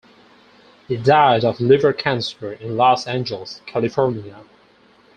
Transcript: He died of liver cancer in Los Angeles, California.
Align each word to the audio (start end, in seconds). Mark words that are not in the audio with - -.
He 0.87 0.97
died 0.97 1.45
of 1.45 1.61
liver 1.61 1.93
cancer 1.93 2.53
in 2.53 2.75
Los 2.75 3.05
Angeles, 3.05 3.61
California. 3.67 4.43